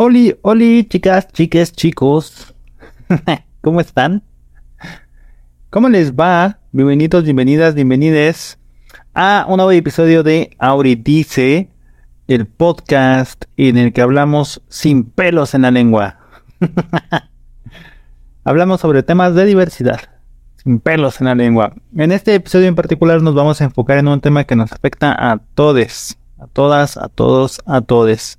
[0.00, 2.54] Oli, oli, chicas, chiques, chicos.
[3.62, 4.22] ¿Cómo están?
[5.70, 6.60] ¿Cómo les va?
[6.70, 8.60] Bienvenidos, bienvenidas, bienvenides
[9.12, 11.68] a un nuevo episodio de Auri Dice,
[12.28, 16.20] el podcast en el que hablamos sin pelos en la lengua.
[18.44, 19.98] hablamos sobre temas de diversidad,
[20.62, 21.74] sin pelos en la lengua.
[21.96, 25.10] En este episodio en particular nos vamos a enfocar en un tema que nos afecta
[25.12, 28.38] a todos, a todas, a todos, a todes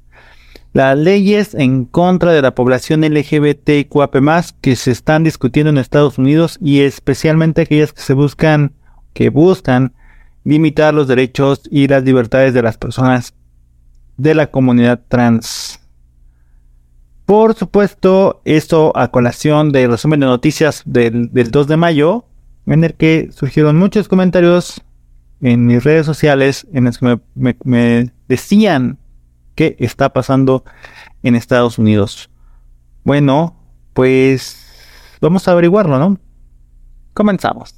[0.73, 4.15] las leyes en contra de la población LGBTQAP+,
[4.61, 8.73] que se están discutiendo en Estados Unidos y especialmente aquellas que se buscan,
[9.13, 9.93] que buscan
[10.43, 13.33] limitar los derechos y las libertades de las personas
[14.17, 15.79] de la comunidad trans.
[17.25, 22.25] Por supuesto, esto a colación del resumen de noticias del, 2 de mayo,
[22.65, 24.83] en el que surgieron muchos comentarios
[25.41, 27.19] en mis redes sociales en los que
[27.63, 28.98] me decían
[29.59, 30.63] qué está pasando
[31.21, 32.29] en Estados Unidos.
[33.03, 33.57] Bueno,
[33.91, 34.65] pues
[35.19, 36.17] vamos a averiguarlo, ¿no?
[37.13, 37.75] Comenzamos.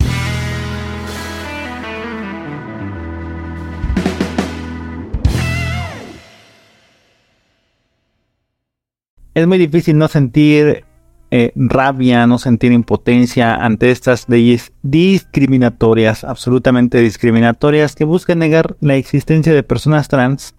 [9.34, 10.86] Es muy difícil no sentir
[11.32, 18.98] eh, rabia, no sentir impotencia ante estas leyes discriminatorias, absolutamente discriminatorias, que buscan negar la
[18.98, 20.54] existencia de personas trans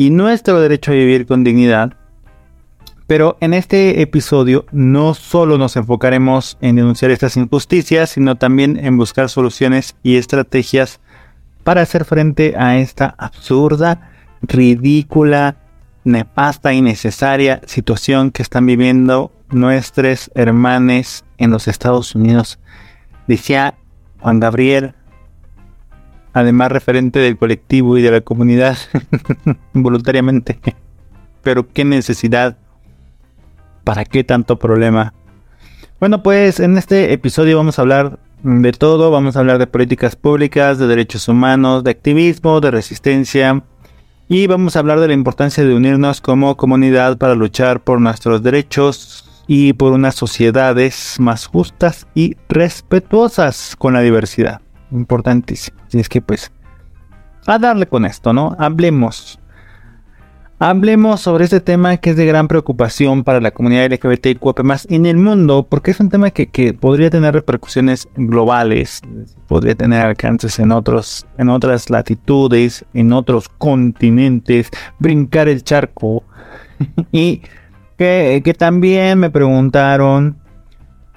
[0.00, 1.92] y nuestro derecho a vivir con dignidad.
[3.06, 8.96] Pero en este episodio no solo nos enfocaremos en denunciar estas injusticias, sino también en
[8.96, 11.00] buscar soluciones y estrategias
[11.64, 14.10] para hacer frente a esta absurda,
[14.40, 15.56] ridícula,
[16.04, 22.58] nefasta y necesaria situación que están viviendo nuestros hermanos en los Estados Unidos.
[23.26, 23.74] Decía
[24.20, 24.94] Juan Gabriel,
[26.32, 28.76] además referente del colectivo y de la comunidad,
[29.72, 30.58] voluntariamente.
[31.42, 32.56] Pero qué necesidad,
[33.84, 35.14] ¿para qué tanto problema?
[35.98, 40.16] Bueno, pues en este episodio vamos a hablar de todo, vamos a hablar de políticas
[40.16, 43.62] públicas, de derechos humanos, de activismo, de resistencia
[44.28, 48.42] y vamos a hablar de la importancia de unirnos como comunidad para luchar por nuestros
[48.42, 55.80] derechos y por unas sociedades más justas y respetuosas con la diversidad importantísimo.
[55.86, 56.50] Así es que pues,
[57.46, 58.54] a darle con esto, ¿no?
[58.58, 59.38] Hablemos.
[60.62, 65.06] Hablemos sobre este tema que es de gran preocupación para la comunidad LGBTQ más en
[65.06, 69.00] el mundo, porque es un tema que, que, podría tener repercusiones globales,
[69.46, 74.68] podría tener alcances en, otros, en otras latitudes, en otros continentes,
[74.98, 76.24] brincar el charco.
[77.10, 77.40] y
[77.96, 80.36] que, que también me preguntaron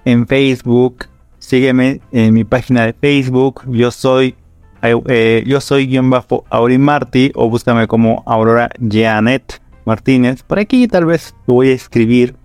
[0.06, 1.08] en Facebook
[1.44, 3.64] Sígueme en mi página de Facebook.
[3.68, 4.38] Yo soy
[4.82, 6.46] eh, yo soy guion bajo
[6.80, 10.42] Marty o búscame como Aurora Janet Martínez.
[10.44, 12.38] Por aquí tal vez lo voy a escribir.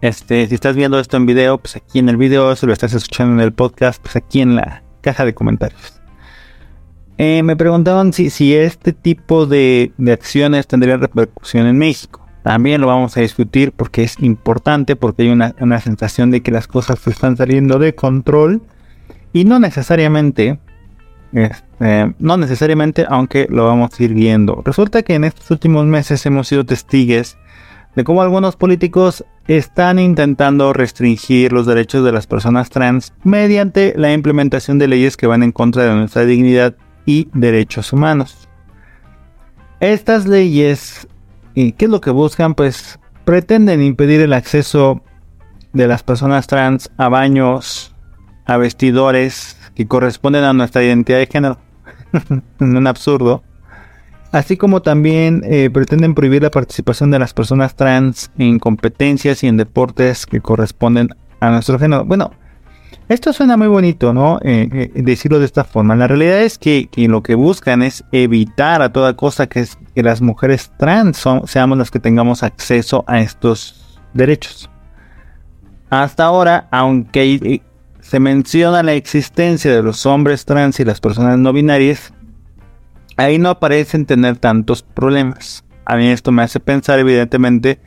[0.00, 2.94] Este, si estás viendo esto en video, pues aquí en el video, si lo estás
[2.94, 6.00] escuchando en el podcast, pues aquí en la caja de comentarios.
[7.18, 12.23] Eh, me preguntaban si, si este tipo de, de acciones tendrían repercusión en México.
[12.44, 16.66] También lo vamos a discutir porque es importante, porque hay una, sensación de que las
[16.66, 18.60] cosas están saliendo de control
[19.32, 20.58] y no necesariamente,
[21.32, 24.60] este, no necesariamente, aunque lo vamos a ir viendo.
[24.62, 27.38] Resulta que en estos últimos meses hemos sido testigos
[27.96, 34.12] de cómo algunos políticos están intentando restringir los derechos de las personas trans mediante la
[34.12, 36.76] implementación de leyes que van en contra de nuestra dignidad
[37.06, 38.50] y derechos humanos.
[39.80, 41.08] Estas leyes
[41.54, 42.54] ¿Y qué es lo que buscan?
[42.54, 45.02] Pues pretenden impedir el acceso
[45.72, 47.94] de las personas trans a baños,
[48.44, 51.58] a vestidores que corresponden a nuestra identidad de género.
[52.60, 53.42] un absurdo.
[54.32, 59.46] Así como también eh, pretenden prohibir la participación de las personas trans en competencias y
[59.46, 62.04] en deportes que corresponden a nuestro género.
[62.04, 62.32] Bueno,
[63.08, 64.38] esto suena muy bonito, ¿no?
[64.42, 65.94] Eh, eh, decirlo de esta forma.
[65.94, 70.72] La realidad es que, lo que buscan es evitar a toda que, que las mujeres
[70.78, 74.70] trans seamos las que tengamos acceso a estos derechos.
[75.90, 77.62] Hasta ahora, aunque eh,
[78.00, 82.12] se menciona la existencia de los hombres trans y las personas no binarias,
[83.16, 85.64] ahí no aparecen tener tantos problemas.
[85.84, 87.80] A mí esto me hace pensar evidentemente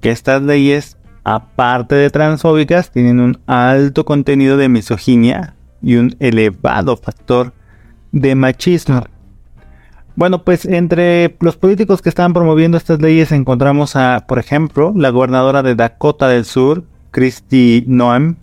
[0.00, 6.96] que estas leyes, aparte de transfóbicas, tienen un alto contenido de misoginia y un elevado
[6.96, 7.52] factor
[8.12, 9.04] de machismo.
[10.16, 15.10] Bueno, pues entre los políticos que están promoviendo estas leyes encontramos a, por ejemplo, la
[15.10, 18.36] gobernadora de Dakota del Sur, Christy Noem,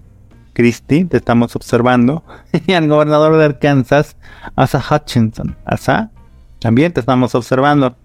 [0.53, 2.23] Christy, te estamos observando,
[2.65, 4.18] y al gobernador de Arkansas,
[4.56, 5.56] Asa Hutchinson.
[5.65, 6.09] Asa,
[6.59, 7.95] también te estamos observando.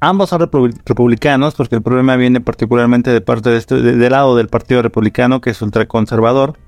[0.00, 4.48] Ambos son republicanos, porque el problema viene particularmente de parte de este, del lado del
[4.48, 6.58] Partido Republicano, que es ultraconservador,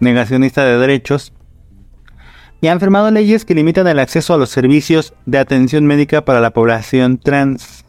[0.00, 1.32] negacionista de derechos,
[2.60, 6.40] y han firmado leyes que limitan el acceso a los servicios de atención médica para
[6.40, 7.84] la población trans.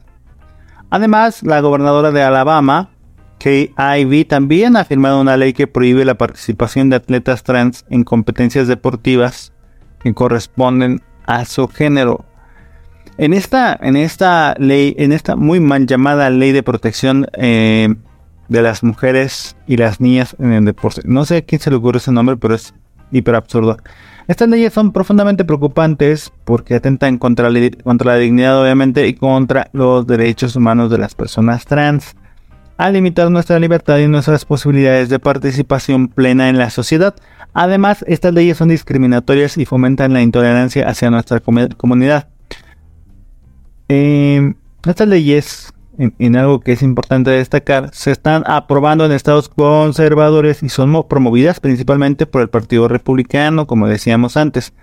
[0.92, 2.90] Además, la gobernadora de Alabama,
[3.40, 8.04] Kay Ivey, también ha firmado una ley que prohíbe la participación de atletas trans en
[8.04, 9.54] competencias deportivas
[10.00, 12.26] que corresponden a su género.
[13.18, 17.94] En esta, en esta ley, en esta muy mal llamada ley de protección eh,
[18.50, 21.76] de las mujeres y las niñas en el deporte, no sé a quién se le
[21.76, 22.74] ocurre ese nombre, pero es
[23.12, 23.78] hiper absurdo.
[24.28, 29.70] Estas leyes son profundamente preocupantes porque atentan contra la, contra la dignidad obviamente y contra
[29.74, 32.16] los derechos humanos de las personas trans,
[32.78, 37.14] al limitar nuestra libertad y nuestras posibilidades de participación plena en la sociedad.
[37.54, 42.28] Además, estas leyes son discriminatorias y fomentan la intolerancia hacia nuestra comunidad.
[43.90, 44.54] Eh,
[44.86, 50.70] estas leyes en, algo que es importante destacar, se están aprobando en estados conservadores y
[50.70, 54.74] son promovidas principalmente por el Partido Republicano, como decíamos antes.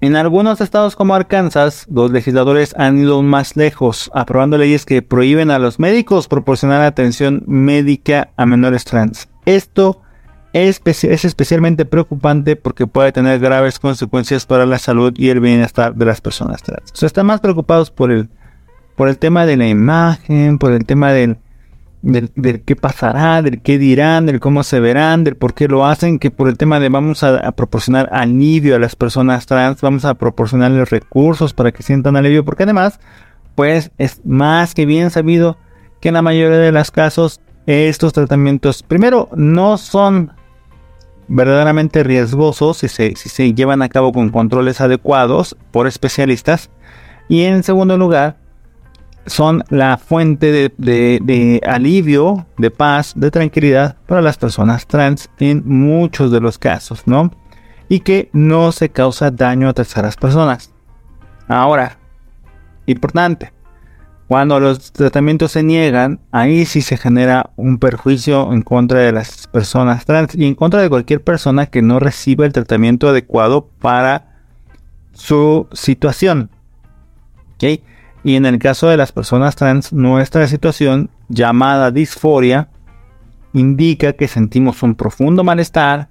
[0.00, 5.00] En algunos estados como Arkansas, los legisladores han ido aún más lejos, aprobando leyes que
[5.00, 9.28] prohíben a los médicos proporcionar atención médica a menores trans.
[9.46, 10.02] Esto
[10.52, 15.94] es, es especialmente preocupante porque puede tener graves consecuencias para la salud y el bienestar
[15.94, 16.92] de las personas trans.
[16.92, 18.28] O sea, están más preocupados por el
[18.96, 21.38] por el tema de la imagen, por el tema del,
[22.02, 26.18] del, qué pasará, del qué dirán, del cómo se verán, del por qué lo hacen,
[26.18, 30.14] que por el tema de vamos a, proporcionar alivio a las personas trans, vamos a
[30.14, 33.00] proporcionarles recursos para que sientan alivio, porque además,
[33.54, 35.56] pues es más que bien sabido
[36.00, 40.32] que en la mayoría de los casos estos tratamientos, primero, no son
[41.34, 46.70] verdaderamente riesgosos si se, si se llevan a cabo con controles adecuados por especialistas,
[47.28, 48.36] y en segundo lugar,
[49.26, 56.30] son la fuente de, alivio, de paz, de tranquilidad para las personas trans en muchos
[56.30, 57.30] de los casos, ¿no?
[57.88, 60.72] Y que no se causa daño a terceras personas.
[61.48, 61.98] Ahora,
[62.86, 63.52] importante,
[64.32, 69.46] cuando los tratamientos se niegan, ahí sí se genera un perjuicio en contra de las
[69.46, 74.40] personas trans y en contra de cualquier persona que no reciba el tratamiento adecuado para
[75.12, 76.48] su situación.
[77.56, 77.82] ¿Ok?
[78.24, 82.70] Y en el caso de las personas trans, nuestra situación, llamada disforia,
[83.52, 86.08] indica que sentimos un profundo malestar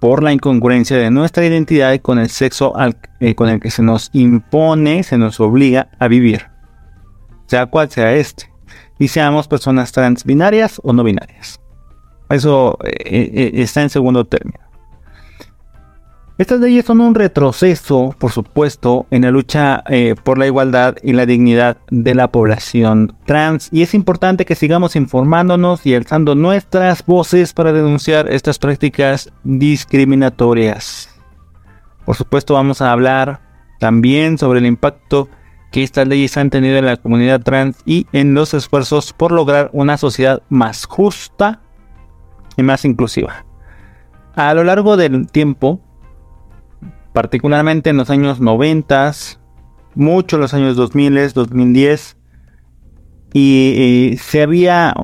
[0.00, 2.74] por la incongruencia de nuestra identidad con el sexo
[3.20, 6.52] eh, con el que se nos impone, se nos obliga a vivir,
[7.46, 8.50] sea cual sea este,
[8.98, 11.60] y seamos personas trans binarias o no binarias.
[12.30, 14.64] Eso eh, eh, está en segundo término.
[16.36, 21.12] Estas leyes son un retroceso, por supuesto, en la lucha eh, por la igualdad y
[21.12, 27.06] la dignidad de la población trans y es importante que sigamos informándonos y alzando nuestras
[27.06, 31.08] voces para denunciar estas prácticas discriminatorias.
[32.04, 33.40] Por supuesto vamos a hablar
[33.78, 35.28] también sobre el impacto
[35.74, 39.70] que estas leyes han tenido en la comunidad trans y en los esfuerzos por lograr
[39.72, 41.62] una sociedad más justa
[42.56, 43.44] y más inclusiva.
[44.36, 45.80] A lo largo del tiempo,
[47.12, 49.10] particularmente en los años 90,
[49.96, 52.18] mucho en los años 2000, 2010,
[53.32, 54.94] y, se había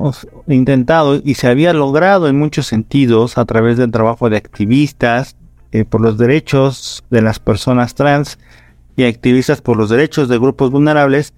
[0.47, 5.37] intentado y se había logrado en muchos sentidos a través del trabajo de activistas
[5.73, 8.39] eh, por los derechos de las personas trans
[8.97, 11.35] y activistas por los derechos de grupos vulnerables,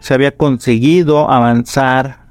[0.00, 2.22] se había conseguido avanzar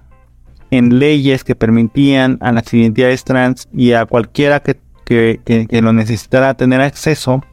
[0.71, 6.53] en leyes que permitían a las identidades trans y a cualquiera que, que lo necesitara
[6.53, 7.43] tener acceso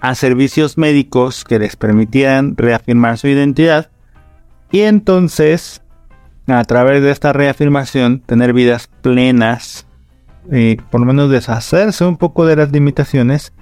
[0.00, 3.90] a servicios médicos que les permitieran reafirmar su identidad
[4.70, 5.80] y entonces
[6.46, 9.86] a través de esta reafirmación tener vidas plenas,
[10.50, 13.52] eh, por lo menos deshacerse un poco de las limitaciones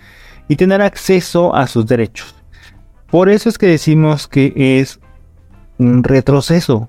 [0.48, 2.34] y tener acceso a sus derechos.
[3.12, 4.98] Por eso es que decimos que es
[5.76, 6.88] un retroceso,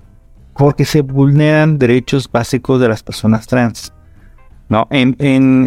[0.56, 3.92] porque se vulneran derechos básicos de las personas trans.
[4.70, 4.88] ¿no?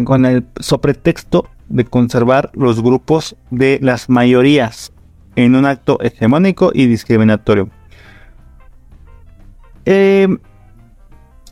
[0.04, 4.92] con el sobretexto de conservar los grupos de las mayorías
[5.36, 7.70] en un acto hegemónico y discriminatorio.
[9.86, 10.26] Eh,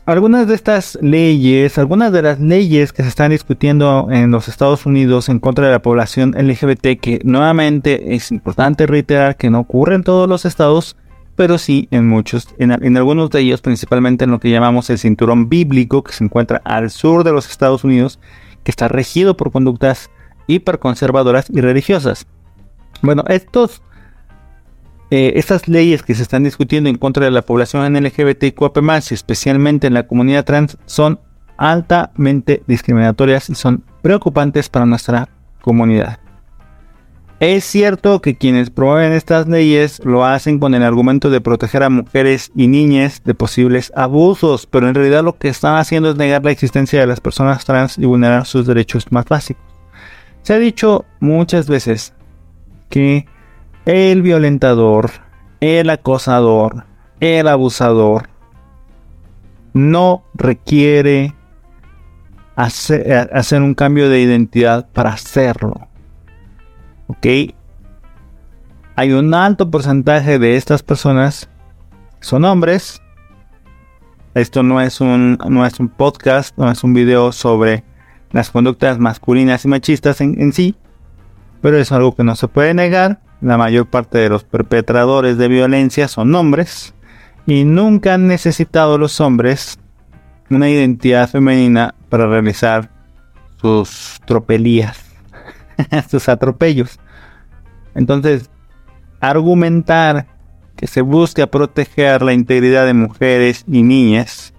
[0.07, 4.85] algunas de estas leyes, algunas de las leyes que se están discutiendo en los Estados
[4.85, 9.95] Unidos en contra de la población LGBT, que nuevamente es importante reiterar que no ocurre
[9.95, 10.95] en todos los estados,
[11.35, 15.49] pero sí en muchos, en, algunos de ellos, principalmente en lo que llamamos el cinturón
[15.49, 18.17] bíblico, que se encuentra al sur de los Estados Unidos,
[18.63, 20.09] que está regido por conductas
[20.47, 22.27] hiperconservadoras y religiosas.
[23.01, 23.81] Bueno, estos
[25.09, 28.61] eh, estas leyes que se están discutiendo en contra de la población LGBTQ+,
[29.11, 31.19] especialmente en la comunidad trans, son
[31.57, 35.29] altamente discriminatorias y son preocupantes para nuestra
[35.61, 36.19] comunidad.
[37.39, 41.89] Es cierto que quienes promueven estas leyes lo hacen con el argumento de proteger a
[41.89, 46.43] mujeres y niñas de posibles abusos, pero en realidad lo que están haciendo es negar
[46.43, 49.63] la existencia de las personas trans y vulnerar sus derechos más básicos.
[50.41, 52.13] Se ha dicho muchas veces
[52.89, 53.27] que
[53.87, 55.11] el violentador,
[55.61, 56.83] el acosador,
[57.21, 58.27] el abusador
[59.73, 61.33] no requiere
[62.57, 65.87] hacer, hacer, un cambio de identidad para hacerlo.
[67.07, 67.25] ¿Ok?
[68.97, 71.49] Hay un alto porcentaje de estas personas
[72.19, 73.01] son hombres.
[74.33, 77.85] Esto no es un, no es un podcast, no es un video sobre
[78.31, 80.75] las conductas masculinas y machistas en, en sí,
[81.61, 85.47] pero es algo que no se puede negar la mayor parte de los perpetradores de
[85.47, 86.93] violencia son hombres
[87.45, 89.79] y nunca han necesitado los hombres
[90.49, 92.89] una identidad femenina para realizar
[93.61, 94.97] sus tropelías,
[96.09, 96.99] sus atropellos.
[97.95, 98.49] Entonces,
[99.19, 100.27] argumentar
[100.75, 104.53] que se busca proteger la integridad de mujeres y niñas,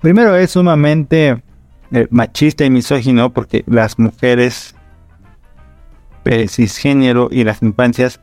[0.00, 1.42] primero es sumamente
[1.92, 4.74] eh, machista y misógino porque las mujeres
[6.48, 8.20] cisgénero y las infancias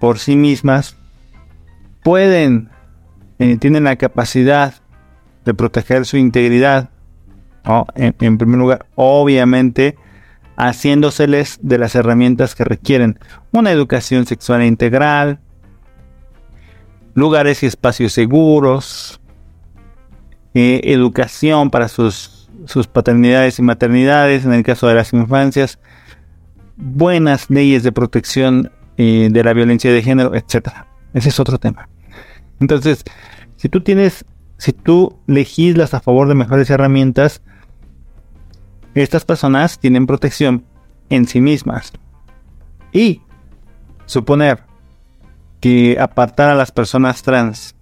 [0.00, 0.96] por sí mismas
[2.02, 2.70] pueden,
[3.38, 4.74] eh, tienen la capacidad
[5.44, 6.90] de proteger su integridad.
[7.94, 9.96] En, en, primer lugar, obviamente,
[10.56, 13.18] haciéndoseles de las herramientas que requieren
[13.52, 15.38] una educación sexual integral,
[17.14, 19.20] lugares y espacios seguros,
[20.54, 25.78] eh, educación para sus, sus paternidades y maternidades, en el caso de las infancias,
[26.76, 30.86] buenas leyes de protección eh, de la violencia de género, etcétera.
[31.14, 31.88] Ese es otro tema.
[32.60, 33.04] Entonces,
[33.56, 34.24] si tú tienes,
[34.58, 37.42] si tú legislas a favor de mejores herramientas,
[38.94, 40.64] estas personas tienen protección
[41.08, 41.92] en sí mismas.
[42.92, 43.22] Y
[44.06, 44.64] suponer
[45.60, 47.74] que apartar a las personas trans,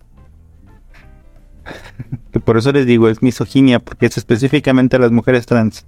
[2.32, 5.86] que por eso les digo es misoginia, porque es específicamente a las mujeres trans,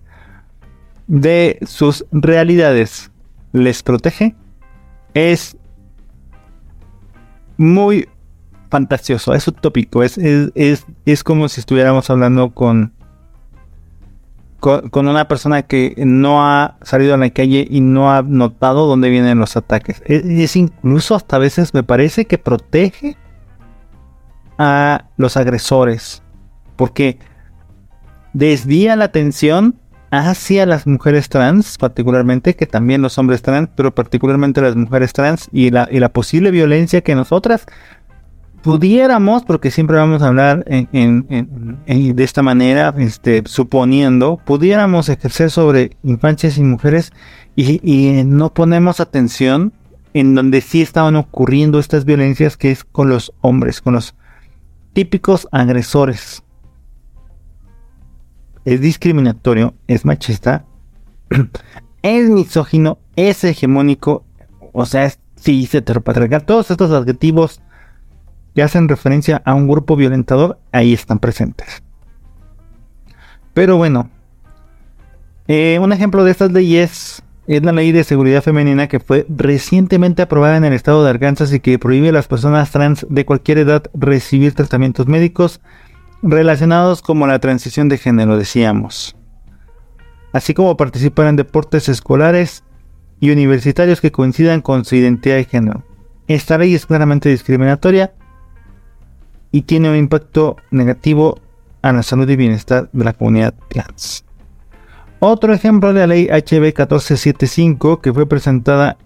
[1.06, 3.11] de sus realidades
[3.52, 4.35] les protege
[5.14, 5.56] es
[7.56, 8.09] muy
[8.71, 12.94] fantasioso, es utópico, es, es, es, como si estuviéramos hablando con,
[14.61, 19.11] con, una persona que no ha salido a la calle y no ha notado dónde
[19.11, 20.02] vienen los ataques.
[20.06, 23.18] Es, es incluso hasta a veces me parece que protege
[24.56, 26.23] a los agresores,
[26.76, 27.18] porque
[28.32, 29.82] desvía la atención
[30.12, 35.49] hacia las mujeres trans, particularmente, que también los hombres trans, pero particularmente las mujeres trans
[35.52, 37.64] y la, y la posible violencia que nosotras
[38.62, 45.97] pudiéramos, porque siempre vamos a hablar en, de esta manera, este, suponiendo, pudiéramos ejercer sobre
[46.02, 47.11] infancias y mujeres
[47.57, 49.73] y no ponemos atención
[50.12, 54.14] en donde sí estaban ocurriendo estas violencias, que es con los hombres, con los
[54.92, 56.42] típicos agresores
[58.64, 60.64] es discriminatorio, es machista,
[62.02, 64.25] es misógino, es hegemónico,
[64.73, 67.61] o sea, es cis, heteropatriarcal, todos estos adjetivos
[68.54, 71.83] que hacen referencia a un grupo violentador, ahí están presentes.
[73.54, 74.11] Pero bueno,
[75.49, 80.23] eh, un ejemplo de estas leyes es la ley de seguridad femenina que fue recientemente
[80.23, 83.59] aprobada en el estado de Arkansas y que prohíbe a las personas trans de cualquier
[83.59, 85.61] edad recibir tratamientos médicos
[86.23, 89.17] relacionados como la transición de género, decíamos,
[90.33, 92.64] así como participar en deportes escolares
[93.21, 95.85] y universitarios que coincidan con su identidad de género.
[96.29, 98.14] Esta ley es claramente discriminatoria
[99.50, 101.41] y tiene un impacto negativo
[101.83, 104.25] a la salud y bienestar de la comunidad trans.
[105.19, 108.97] Otro ejemplo de la ley HB 1475 que fue presentada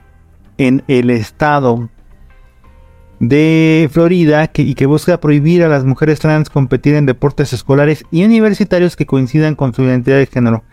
[0.58, 1.90] en el estado
[3.20, 8.24] de Florida y que busca prohibir a las mujeres trans competir en deportes escolares y
[8.24, 10.64] universitarios que coincidan con su identidad de género.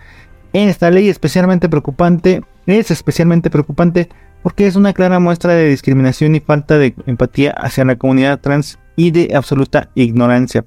[0.51, 4.09] Esta ley especialmente preocupante es especialmente preocupante
[4.43, 8.77] porque es una clara muestra de discriminación y falta de empatía hacia la comunidad trans
[8.95, 10.65] y de absoluta ignorancia.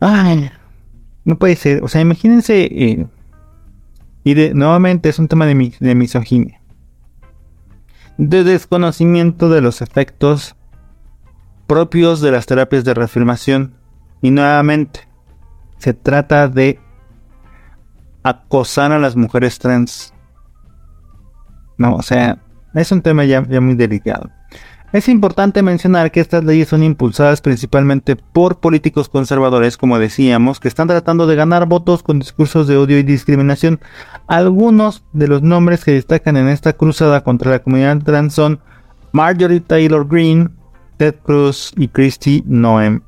[0.00, 0.50] Ay,
[1.24, 1.82] no puede ser.
[1.82, 2.62] O sea, imagínense.
[2.70, 3.06] Eh,
[4.22, 6.60] y de, nuevamente es un tema de, de misoginia.
[8.18, 10.56] De desconocimiento de los efectos
[11.66, 13.74] propios de las terapias de reafirmación.
[14.22, 15.08] Y nuevamente,
[15.78, 16.78] se trata de
[18.22, 20.14] acosar a las mujeres trans.
[21.76, 22.38] No, o sea,
[22.74, 24.30] es un tema ya, ya muy delicado.
[24.94, 30.68] Es importante mencionar que estas leyes son impulsadas principalmente por políticos conservadores, como decíamos, que
[30.68, 33.80] están tratando de ganar votos con discursos de odio y discriminación.
[34.26, 38.60] Algunos de los nombres que destacan en esta cruzada contra la comunidad trans son
[39.12, 40.48] Marjorie Taylor Greene,
[40.96, 43.02] Ted Cruz y Christy Noem.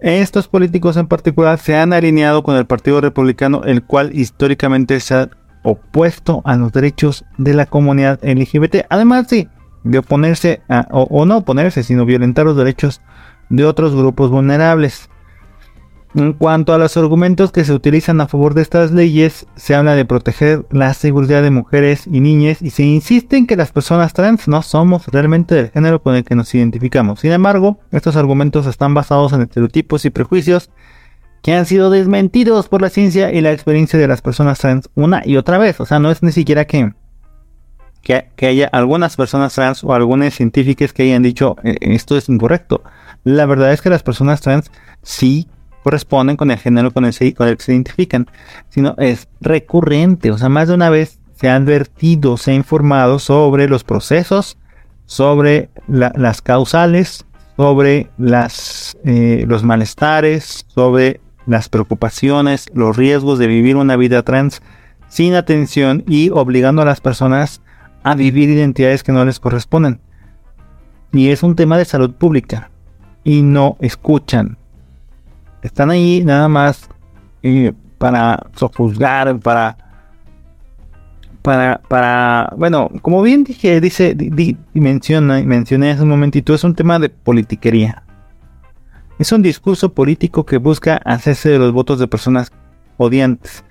[0.00, 5.14] Estos políticos en particular se han alineado con el Partido Republicano, el cual históricamente se
[5.14, 5.30] ha
[5.62, 8.86] opuesto a los derechos de la comunidad LGBT.
[8.88, 9.48] Además, sí,
[9.84, 13.02] de oponerse a, o, no oponerse, sino violentar los derechos
[13.50, 15.09] de otros grupos vulnerables.
[16.14, 19.94] En cuanto a los argumentos que se utilizan a favor de estas leyes, se habla
[19.94, 24.12] de proteger la seguridad de mujeres y niñas y se insiste en que las personas
[24.12, 27.20] trans no somos realmente del género con el que nos identificamos.
[27.20, 30.70] Sin embargo, estos argumentos están basados en estereotipos y prejuicios
[31.42, 35.22] que han sido desmentidos por la ciencia y la experiencia de las personas trans una
[35.24, 35.80] y otra vez.
[35.80, 36.92] O sea, no es ni siquiera que
[38.02, 42.82] que, haya algunas personas trans o algunas científicas que hayan dicho eh, esto es incorrecto.
[43.22, 45.48] La verdad es que las personas trans sí
[45.82, 48.26] corresponden con el género con el, con el que se identifican,
[48.68, 53.18] sino es recurrente, o sea, más de una vez se ha advertido, se ha informado
[53.18, 54.58] sobre los procesos,
[55.06, 57.24] sobre las causales,
[57.56, 64.62] sobre las, eh, los malestares, sobre las preocupaciones, los riesgos de vivir una vida trans
[65.08, 67.60] sin atención y obligando a las personas
[68.02, 70.00] a vivir identidades que no les corresponden.
[71.12, 72.70] Y es un tema de salud pública.
[73.24, 74.56] Y no escuchan.
[75.62, 76.88] Están ahí nada más
[77.98, 79.76] para sojuzgar, para,
[81.42, 86.74] para, para, bueno, como bien dije, dice, di, menciona, mencioné hace un momentito, es un
[86.74, 88.02] tema de politiquería.
[89.18, 92.52] Es un discurso político que busca hacerse de los votos de personas
[92.96, 93.64] odiantes.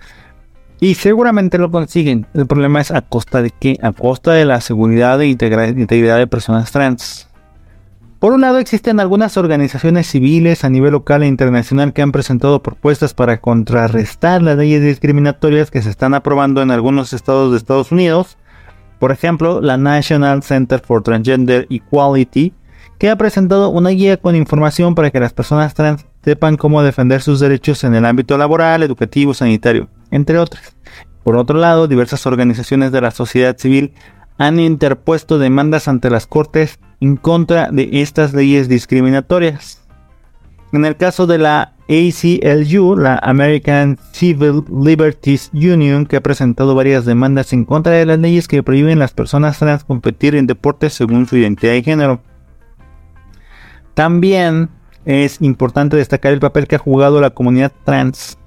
[0.80, 2.28] Y seguramente lo consiguen.
[2.34, 3.78] El problema es a costa de qué?
[3.82, 7.29] A costa de la seguridad e integridad de personas trans.
[8.20, 12.62] Por un lado, existen algunas organizaciones civiles a nivel local e internacional que han presentado
[12.62, 17.94] propuestas para contrarrestar las leyes discriminatorias que se están aprobando en algunos estados de Estados
[17.94, 18.38] Unidos.
[19.00, 22.52] Por ejemplo, la National Center for Transgender Equality,
[22.98, 27.22] que ha presentado una guía con información para que las personas trans sepan cómo defender
[27.22, 30.76] sus derechos en el ámbito laboral, educativo, sanitario entre otras.
[31.24, 33.94] Por otro lado, diversas organizaciones de la sociedad civil
[34.38, 39.82] han interpuesto demandas ante las Cortes en contra de estas leyes discriminatorias.
[40.72, 47.06] En el caso de la ACLU, la American Civil Liberties Union, que ha presentado varias
[47.06, 50.94] demandas en contra de las leyes que prohíben a las personas trans competir en deportes
[50.94, 52.22] según su identidad y género.
[53.96, 54.70] También
[55.06, 58.38] es importante destacar el papel que ha jugado la comunidad trans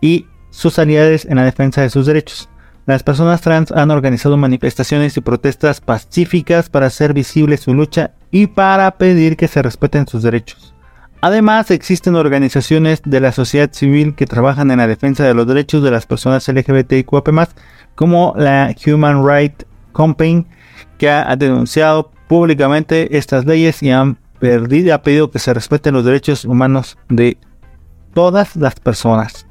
[0.00, 2.48] y sus aliados en la defensa de sus derechos.
[2.86, 8.46] Las personas trans han organizado manifestaciones y protestas pacíficas para hacer visible su lucha y
[8.46, 10.74] para pedir que se respeten sus derechos.
[11.22, 15.82] Además, existen organizaciones de la sociedad civil que trabajan en la defensa de los derechos
[15.82, 17.10] de las personas LGBTIQ+,
[17.94, 20.46] como la Human Rights Campaign,
[20.96, 24.18] que ha denunciado públicamente estas leyes y han
[24.92, 27.36] ha pedido que se respeten los derechos humanos de
[28.14, 29.46] todas las personas.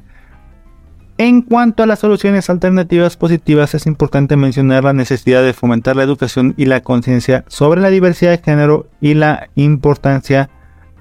[1.19, 6.03] En cuanto a las soluciones alternativas positivas, es importante mencionar la necesidad de fomentar la
[6.03, 10.49] educación y la conciencia sobre la diversidad de género y la importancia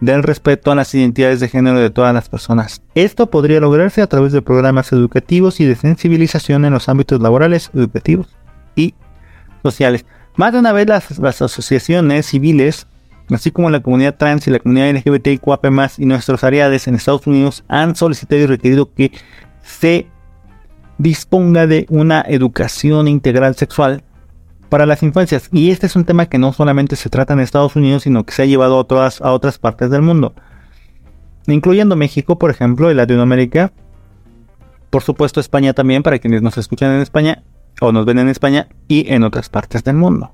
[0.01, 2.83] del respeto a las identidades de género de todas las personas.
[2.97, 7.71] Esto podría lograrse a través de programas educativos y de sensibilización en los ámbitos laborales,
[7.73, 8.27] educativos
[8.75, 8.97] y
[9.63, 10.05] sociales.
[10.35, 12.89] Más de una vez las, asociaciones civiles,
[13.31, 15.65] así como la comunidad trans y la comunidad LGBTIQAP+,
[15.99, 19.13] y nuestros aliados en Estados Unidos han solicitado y requerido que
[19.69, 20.07] se
[20.97, 24.03] disponga de una educación integral sexual
[24.69, 25.49] para las infancias.
[25.53, 28.33] Y este es un tema que no solamente se trata en Estados Unidos, sino que
[28.33, 30.35] se ha llevado a, a otras partes del mundo,
[31.47, 33.73] incluyendo México, por ejemplo, y Latinoamérica.
[34.91, 37.43] Por supuesto, España también, para quienes nos escuchan en España
[37.81, 40.33] o nos ven en España y en otras partes del mundo.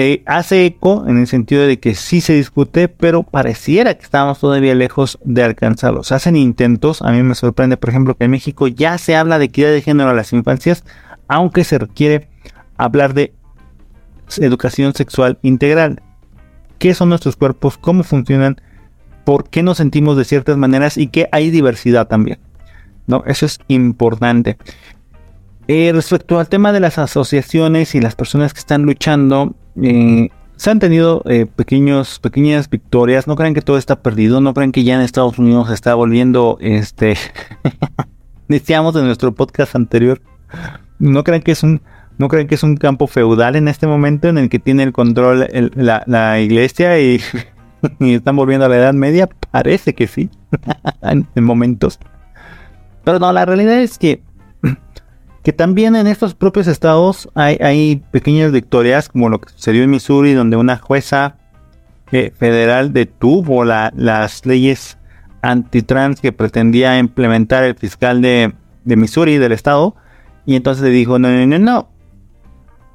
[0.00, 4.38] Eh, hace eco en el sentido de que sí se discute, pero pareciera que estamos
[4.38, 6.04] todavía lejos de alcanzarlo.
[6.04, 9.40] Se hacen intentos, a mí me sorprende, por ejemplo, que en México ya se habla
[9.40, 10.84] de equidad de género a las infancias,
[11.26, 12.28] aunque se requiere
[12.76, 13.34] hablar de
[14.36, 16.00] educación sexual integral.
[16.78, 17.76] ¿Qué son nuestros cuerpos?
[17.76, 18.60] ¿Cómo funcionan?
[19.24, 20.96] ¿Por qué nos sentimos de ciertas maneras?
[20.96, 22.38] Y que hay diversidad también.
[23.08, 23.24] ¿no?
[23.26, 24.58] Eso es importante.
[25.70, 30.70] Eh, respecto al tema de las asociaciones y las personas que están luchando, eh, se
[30.70, 33.26] han tenido eh, pequeños, pequeñas victorias.
[33.26, 34.40] No crean que todo está perdido.
[34.40, 37.16] No crean que ya en Estados Unidos se está volviendo, este,
[38.48, 40.22] decíamos en nuestro podcast anterior.
[40.98, 41.82] No crean que es un,
[42.16, 44.92] no crean que es un campo feudal en este momento en el que tiene el
[44.92, 47.20] control la, iglesia y,
[48.00, 49.28] y, están volviendo a la Edad Media.
[49.50, 50.30] Parece que sí,
[51.02, 52.00] en momentos.
[53.04, 54.22] Pero no, la realidad es que,
[55.42, 60.32] que también en estos propios estados hay, pequeñas victorias, como lo que sucedió en Missouri,
[60.34, 61.36] donde una jueza
[62.12, 64.98] eh, federal detuvo las leyes
[65.42, 68.52] antitrans que pretendía implementar el fiscal de,
[68.84, 69.94] Missouri, del estado,
[70.44, 71.88] y entonces le dijo, no, no, no, no,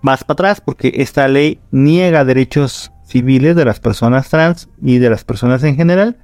[0.01, 5.09] más para atrás, porque esta ley niega derechos civiles de las personas trans y de
[5.09, 6.17] las personas en general,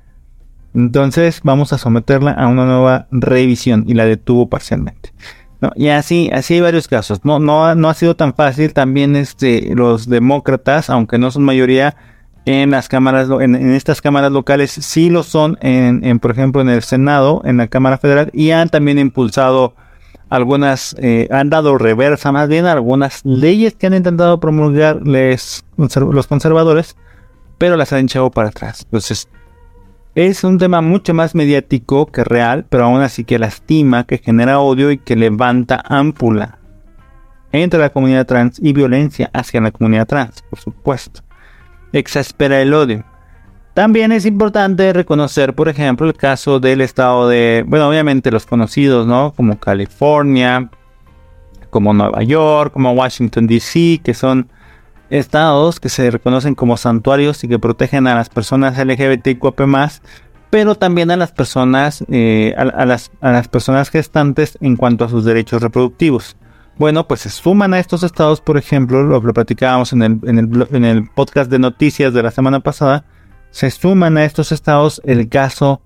[0.73, 5.13] entonces vamos a someterla a una nueva revisión y la detuvo parcialmente.
[5.75, 7.25] Y así, así hay varios casos.
[7.25, 8.73] No, no, no ha sido tan fácil.
[8.73, 11.95] También este, los demócratas, aunque no son mayoría
[12.45, 16.81] en las cámaras, en, estas cámaras locales, sí lo son en, por ejemplo, en el
[16.81, 19.75] Senado, en la Cámara Federal, y han también impulsado
[20.29, 25.63] algunas, eh, han dado reversa más bien algunas leyes que han intentado promulgar los
[26.27, 26.95] conservadores,
[27.57, 28.83] pero las han echado para atrás.
[28.85, 29.27] Entonces,
[30.27, 34.59] es un tema mucho más mediático que real, pero aún así que lastima, que genera
[34.59, 36.59] odio y que levanta ámpula
[37.53, 41.21] entre la comunidad trans y violencia hacia la comunidad trans, por supuesto.
[41.93, 43.05] Exaspera el odio.
[43.73, 49.07] También es importante reconocer, por ejemplo, el caso del estado de, bueno, obviamente los conocidos,
[49.07, 49.31] ¿no?
[49.37, 50.69] Como California,
[51.69, 54.49] como Nueva York, como Washington, D.C., que son
[55.09, 59.53] estados que se reconocen como santuarios y que protegen a las personas LGBTQ+,
[60.49, 65.09] pero también a las personas, eh, a, las, a las personas gestantes en cuanto a
[65.09, 66.35] sus derechos reproductivos.
[66.77, 70.39] Bueno, pues se suman a estos estados, por ejemplo, lo, lo platicábamos en el, en,
[70.39, 73.05] el, en el podcast de noticias de la semana pasada,
[73.51, 75.81] se suman a estos estados el caso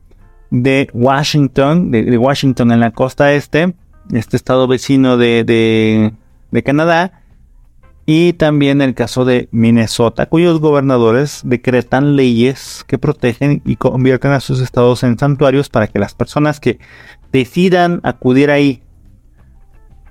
[0.51, 3.73] de Washington, de, Washington en la costa este,
[4.12, 6.13] este estado vecino de, de,
[6.51, 7.22] de Canadá,
[8.05, 14.41] y también el caso de Minnesota, cuyos gobernadores decretan leyes que protegen y convierten a
[14.41, 16.79] sus estados en santuarios para que las personas que
[17.31, 18.83] decidan acudir ahí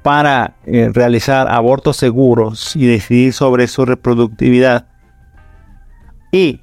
[0.03, 4.87] para eh, realizar abortos seguros y decidir sobre su reproductividad
[6.33, 6.61] y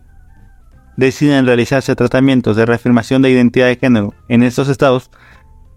[0.97, 5.09] deciden realizarse tratamientos de reafirmación de identidad de género en estos estados,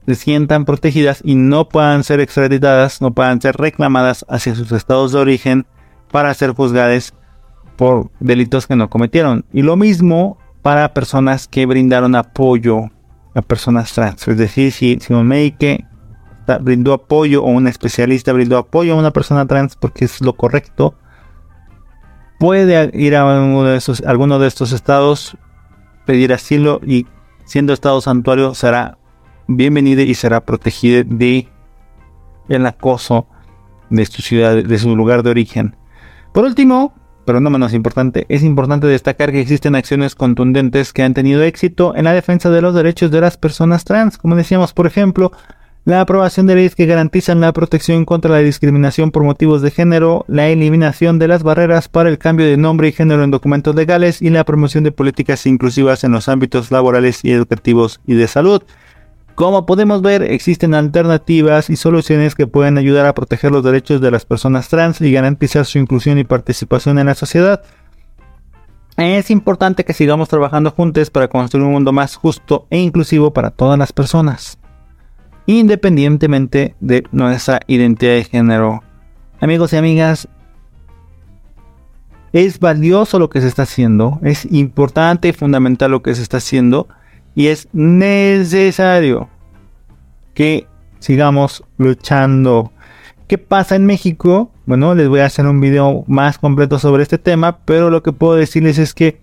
[0.07, 5.13] se sientan protegidas y no puedan ser extraditadas, no puedan ser reclamadas hacia sus estados
[5.13, 5.67] de origen
[6.11, 7.15] para ser juzgadas
[7.77, 9.45] por delitos que no cometieron.
[9.53, 12.91] Y lo mismo para personas que brindaron apoyo
[13.35, 14.27] a personas trans.
[14.29, 15.85] Es decir, si, un médico
[16.61, 20.95] brindó apoyo o un especialista brindó apoyo a una persona trans porque es lo correcto,
[22.39, 25.37] puede ir a uno de esos, alguno de estos estados,
[26.05, 27.07] pedir asilo y
[27.45, 28.99] siendo estado santuario será
[29.47, 31.49] bienvenida y será protegida de
[32.49, 33.27] el acoso
[33.91, 35.77] de su ciudad, de su lugar de origen.
[36.33, 41.15] Por último, pero no menos importante, es importante destacar que existen acciones contundentes que han
[41.15, 44.87] tenido éxito en la defensa de los derechos de las personas trans, como decíamos, por
[44.87, 45.33] ejemplo,
[45.85, 50.25] la aprobación de leyes que garantizan la protección contra la discriminación por motivos de género,
[50.29, 54.23] la eliminación de las barreras para el cambio de nombre y género en documentos legales
[54.23, 58.63] y la promoción de políticas inclusivas en los ámbitos laborales y educativos y de salud.
[59.35, 64.11] Como podemos ver, existen alternativas y soluciones que pueden ayudar a proteger los derechos de
[64.11, 67.63] las personas trans y garantizar su inclusión y participación en la sociedad.
[68.99, 73.51] Es importante que sigamos trabajando juntos para construir un mundo más justo e inclusivo para
[73.51, 74.59] todas las personas,
[75.47, 78.83] independientemente de nuestra identidad de género.
[79.41, 80.29] Amigos y amigas,
[82.35, 86.37] es valioso lo que se está haciendo, es importante y fundamental lo que se está
[86.37, 86.87] haciendo
[87.35, 89.29] y es necesario
[90.35, 90.67] que
[90.99, 92.73] sigamos luchando.
[93.27, 94.51] ¿Qué pasa en México?
[94.67, 98.13] Bueno, les voy a hacer un video más completo sobre este tema, pero lo que
[98.13, 99.21] puedo decirles es que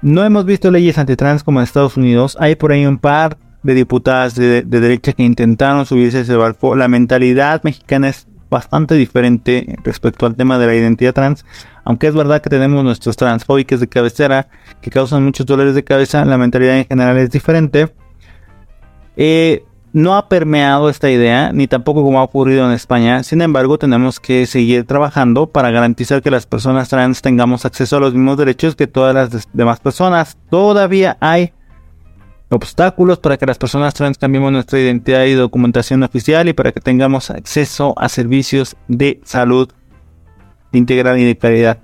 [0.00, 2.36] no hemos visto leyes antitrans como en Estados Unidos.
[2.40, 6.74] Hay por ahí un par de diputadas de, derecha que intentaron subirse ese barco.
[6.74, 11.44] La mentalidad mexicana es bastante diferente respecto al tema de la identidad trans.
[11.84, 14.48] Aunque es verdad que tenemos nuestros transfóbicos de cabecera
[14.80, 17.92] que causan muchos dolores de cabeza, la mentalidad en general es diferente.
[19.16, 23.22] Eh, no ha permeado esta idea, ni tampoco como ha ocurrido en España.
[23.22, 28.00] Sin embargo, tenemos que seguir trabajando para garantizar que las personas trans tengamos acceso a
[28.00, 30.38] los mismos derechos que todas las demás personas.
[30.48, 31.52] Todavía hay
[32.48, 36.80] obstáculos para que las personas trans cambiemos nuestra identidad y documentación oficial y para que
[36.80, 39.70] tengamos acceso a servicios de salud
[40.72, 41.78] integral y de calidad.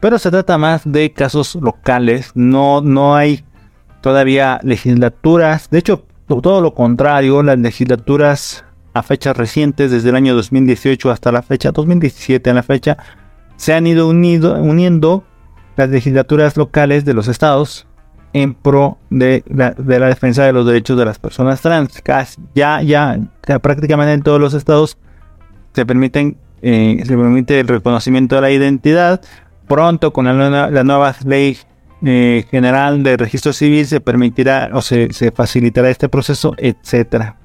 [0.00, 3.44] Pero se trata más de casos locales, no, no hay
[4.00, 5.70] todavía legislaturas.
[5.70, 11.32] De hecho, todo lo contrario, las legislaturas a fechas recientes, desde el año 2018 hasta
[11.32, 12.96] la fecha, 2017 a la fecha,
[13.56, 15.24] se han ido uniendo
[15.76, 17.86] las legislaturas locales de los estados
[18.32, 22.02] en pro de la, defensa de los derechos de las personas trans.
[22.54, 23.18] Ya, ya,
[23.60, 24.98] prácticamente en todos los estados
[25.74, 29.20] se permiten eh, se permite el reconocimiento de la identidad.
[29.68, 31.58] Pronto con la, nueva ley
[32.04, 37.36] eh, general de registro civil se permitirá o se, facilitará este proceso, etcétera.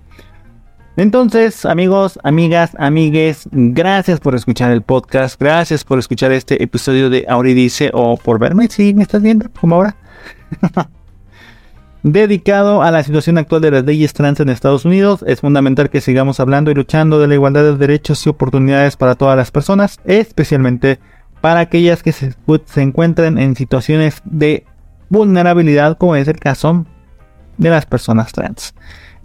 [0.96, 7.24] Entonces, amigos, amigas, amigues, gracias por escuchar el podcast, gracias por escuchar este episodio de
[7.30, 9.96] Auridice o por verme, si me estás viendo, como ahora.
[12.10, 16.00] Dedicado a la situación actual de las leyes trans en Estados Unidos, es fundamental que
[16.00, 20.00] sigamos hablando y luchando de la igualdad de derechos y oportunidades para todas las personas,
[20.06, 21.02] especialmente
[21.42, 22.34] para aquellas que se,
[22.78, 24.66] encuentren en situaciones de
[25.10, 26.86] vulnerabilidad, como es el caso
[27.58, 28.74] de las personas trans.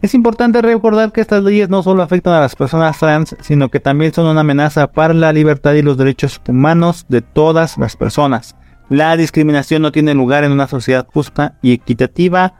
[0.02, 3.78] Es importante recordar que estas leyes no solo afectan a las personas trans, sino que
[3.78, 8.56] también son una amenaza para la libertad y los derechos humanos de todas las personas.
[8.88, 12.54] La discriminación no tiene lugar en una sociedad justa y equitativa.